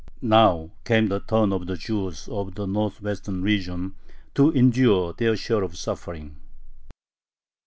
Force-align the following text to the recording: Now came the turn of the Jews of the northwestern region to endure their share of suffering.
Now 0.23 0.71
came 0.83 1.09
the 1.09 1.19
turn 1.19 1.53
of 1.53 1.67
the 1.67 1.77
Jews 1.77 2.27
of 2.27 2.55
the 2.55 2.65
northwestern 2.65 3.43
region 3.43 3.93
to 4.33 4.49
endure 4.51 5.13
their 5.13 5.35
share 5.37 5.61
of 5.61 5.77
suffering. 5.77 6.37